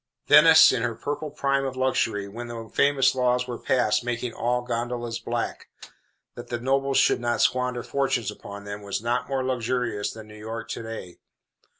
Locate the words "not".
7.19-7.39, 9.03-9.29